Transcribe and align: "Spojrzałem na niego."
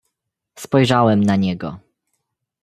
"Spojrzałem 0.55 1.23
na 1.23 1.35
niego." 1.35 1.79